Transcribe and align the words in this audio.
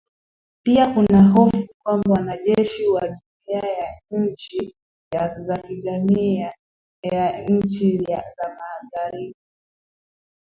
Pia 0.63 0.93
kuna 0.93 1.23
hofu 1.29 1.67
kwamba 1.83 2.11
wanajeshi 2.13 2.87
wa 2.87 3.01
jumuia 3.01 3.71
ya 3.73 4.01
nchi 4.11 4.75
za 5.47 5.57
kujihami 5.57 6.47
ya 7.11 7.45
nchi 7.47 7.97
za 8.03 8.33
Magharibi 8.59 9.35